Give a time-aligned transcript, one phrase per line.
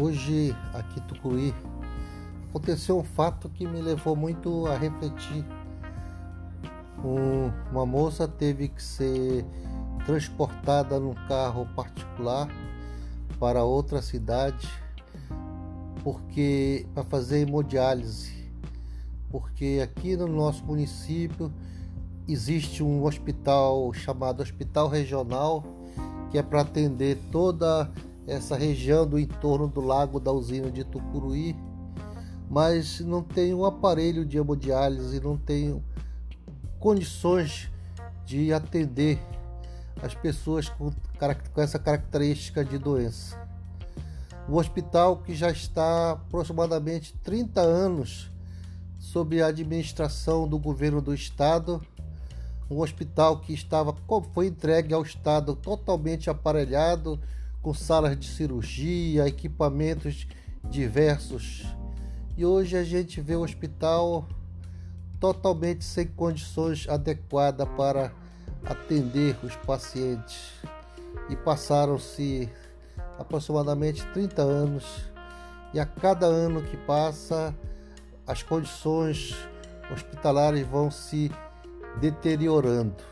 [0.00, 1.54] Hoje, aqui em Tucuí,
[2.48, 5.44] aconteceu um fato que me levou muito a refletir.
[7.04, 9.44] Um, uma moça teve que ser
[10.06, 12.48] transportada num carro particular
[13.40, 14.68] para outra cidade
[16.04, 18.48] porque para fazer hemodiálise
[19.30, 21.52] porque aqui no nosso município
[22.28, 25.64] existe um hospital chamado Hospital Regional
[26.30, 27.90] que é para atender toda
[28.28, 31.56] essa região do entorno do lago da usina de Tucuruí,
[32.48, 35.82] mas não tem um aparelho de hemodiálise, não tem
[36.78, 37.70] condições
[38.26, 39.18] de atender
[40.02, 40.92] as pessoas com,
[41.52, 43.36] com essa característica de doença.
[44.46, 48.30] O hospital que já está aproximadamente 30 anos
[48.98, 51.82] sob a administração do governo do estado,
[52.70, 53.94] um hospital que estava
[54.34, 57.18] foi entregue ao estado totalmente aparelhado,
[57.62, 60.26] com salas de cirurgia, equipamentos
[60.64, 61.66] diversos.
[62.36, 64.28] E hoje a gente vê o hospital
[65.18, 68.12] totalmente sem condições adequadas para
[68.64, 70.52] atender os pacientes.
[71.28, 72.48] E passaram-se
[73.18, 74.84] aproximadamente 30 anos,
[75.74, 77.54] e a cada ano que passa,
[78.26, 79.34] as condições
[79.92, 81.30] hospitalares vão se
[82.00, 83.02] deteriorando.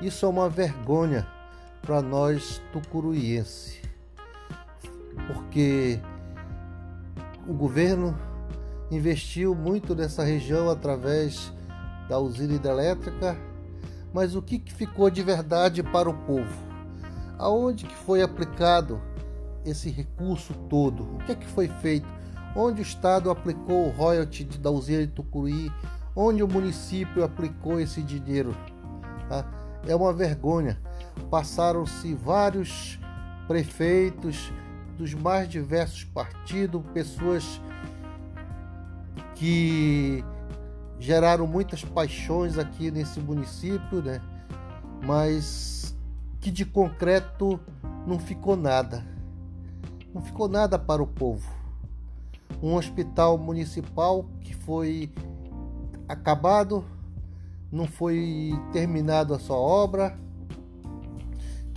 [0.00, 1.26] Isso é uma vergonha
[1.82, 3.80] para nós tucuruiense,
[5.26, 6.00] porque
[7.46, 8.16] o governo
[8.90, 11.52] investiu muito nessa região através
[12.08, 13.36] da usina hidrelétrica,
[14.12, 16.68] mas o que ficou de verdade para o povo?
[17.38, 19.00] Aonde que foi aplicado
[19.64, 21.04] esse recurso todo?
[21.14, 22.08] O que é que foi feito?
[22.56, 25.70] Onde o Estado aplicou o royalty da usina de Tucuruí?
[26.16, 28.56] Onde o município aplicou esse dinheiro?
[29.28, 29.46] Tá?
[29.86, 30.80] É uma vergonha
[31.18, 32.98] passaram-se vários
[33.46, 34.52] prefeitos
[34.96, 37.60] dos mais diversos partidos, pessoas
[39.34, 40.24] que
[40.98, 44.20] geraram muitas paixões aqui nesse município, né?
[45.04, 45.96] Mas
[46.40, 47.60] que de concreto
[48.06, 49.06] não ficou nada.
[50.12, 51.48] Não ficou nada para o povo.
[52.60, 55.12] Um hospital municipal que foi
[56.08, 56.84] acabado,
[57.70, 60.18] não foi terminado a sua obra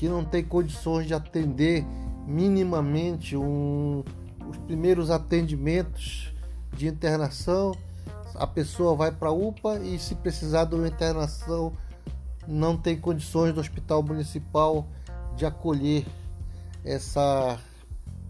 [0.02, 1.86] que não tem condições de atender
[2.26, 4.04] minimamente um,
[4.50, 6.34] os primeiros atendimentos
[6.76, 7.72] de internação,
[8.34, 11.72] a pessoa vai para a UPA e se precisar de uma internação
[12.48, 14.88] não tem condições do hospital municipal
[15.36, 16.04] de acolher
[16.84, 17.60] essa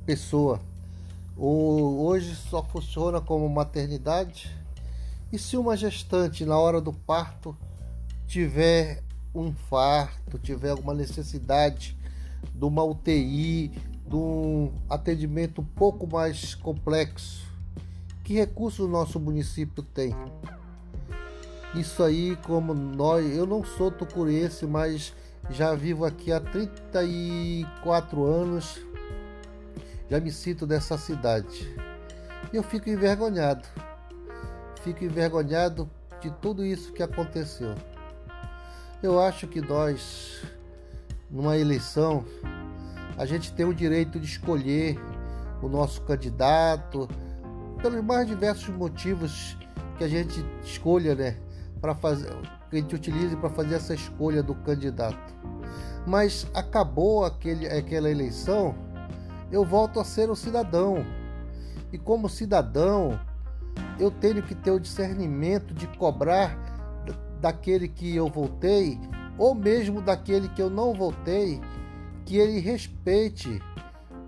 [0.06, 0.60] pessoa.
[1.38, 4.54] hoje só funciona como maternidade.
[5.32, 7.56] E se uma gestante na hora do parto
[8.28, 9.02] tiver
[9.34, 11.98] um infarto, tiver alguma necessidade
[12.54, 13.70] de uma UTI,
[14.06, 17.46] de um atendimento um pouco mais complexo,
[18.24, 20.16] que recurso o nosso município tem?
[21.74, 25.14] Isso aí, como nós, eu não sou tucurense, mas
[25.50, 28.82] já vivo aqui há 34 anos,
[30.10, 31.74] já me sinto dessa cidade.
[32.52, 33.66] Eu fico envergonhado,
[34.84, 37.74] fico envergonhado de tudo isso que aconteceu.
[39.04, 40.44] Eu acho que nós,
[41.28, 42.24] numa eleição,
[43.18, 45.00] a gente tem o direito de escolher
[45.60, 47.10] o nosso candidato
[47.82, 49.58] pelos mais diversos motivos
[49.98, 51.38] que a gente escolha, né,
[51.82, 52.30] para fazer,
[52.70, 55.34] que a gente utilize para fazer essa escolha do candidato.
[56.06, 58.76] Mas acabou aquele, aquela eleição,
[59.52, 61.04] eu volto a ser um cidadão.
[61.92, 63.20] E como cidadão,
[64.00, 66.71] eu tenho que ter o discernimento de cobrar
[67.42, 69.00] daquele que eu voltei,
[69.38, 71.60] ou mesmo daquele que eu não voltei,
[72.26, 73.62] que ele respeite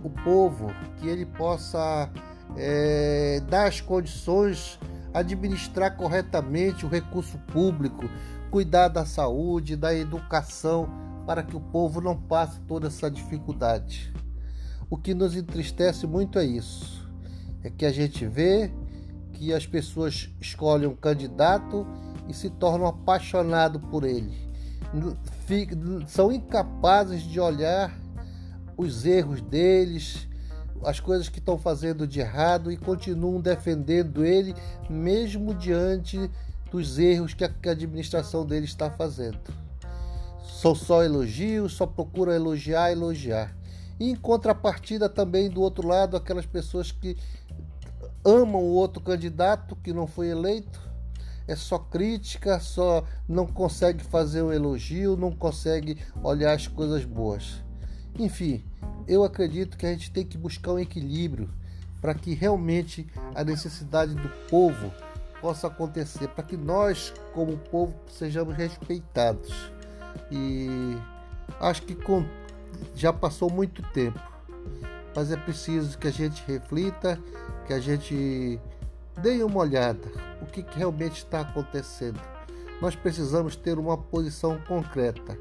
[0.03, 2.09] o povo, que ele possa
[2.57, 4.79] é, dar as condições,
[5.13, 8.09] administrar corretamente o recurso público,
[8.49, 10.89] cuidar da saúde, da educação,
[11.25, 14.11] para que o povo não passe toda essa dificuldade.
[14.89, 17.09] O que nos entristece muito é isso,
[17.63, 18.71] é que a gente vê
[19.31, 21.87] que as pessoas escolhem um candidato
[22.27, 24.33] e se tornam apaixonados por ele.
[26.07, 27.97] São incapazes de olhar
[28.77, 30.27] os erros deles,
[30.83, 34.53] as coisas que estão fazendo de errado e continuam defendendo ele,
[34.89, 36.29] mesmo diante
[36.71, 39.39] dos erros que a administração dele está fazendo.
[40.61, 43.55] São só elogios, só procura elogiar, elogiar.
[43.99, 47.15] E em contrapartida também do outro lado, aquelas pessoas que
[48.25, 50.92] amam o outro candidato que não foi eleito
[51.47, 57.63] é só crítica, só não consegue fazer o elogio, não consegue olhar as coisas boas.
[58.17, 58.63] Enfim,
[59.07, 61.49] eu acredito que a gente tem que buscar um equilíbrio
[61.99, 64.91] para que realmente a necessidade do povo
[65.41, 69.71] possa acontecer, para que nós, como povo, sejamos respeitados.
[70.31, 70.97] E
[71.59, 72.25] acho que com,
[72.95, 74.19] já passou muito tempo,
[75.15, 77.19] mas é preciso que a gente reflita,
[77.67, 78.59] que a gente
[79.21, 82.19] dê uma olhada o que, que realmente está acontecendo.
[82.81, 85.37] Nós precisamos ter uma posição concreta,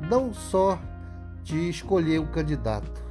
[0.00, 0.78] não só
[1.42, 3.02] de escolher o candidato,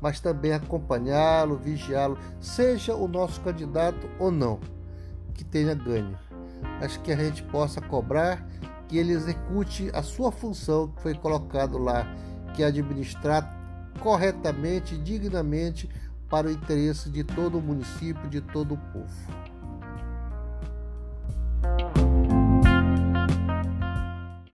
[0.00, 4.58] mas também acompanhá-lo, vigiá-lo, seja o nosso candidato ou não,
[5.34, 6.18] que tenha ganho.
[6.80, 8.46] Mas que a gente possa cobrar
[8.88, 12.06] que ele execute a sua função que foi colocado lá,
[12.54, 13.56] que é administrar
[14.00, 15.88] corretamente dignamente
[16.28, 19.49] para o interesse de todo o município, de todo o povo.